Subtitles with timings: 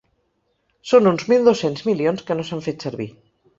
[0.91, 3.11] Són uns mil dos-cents milions que no s’han fet servir.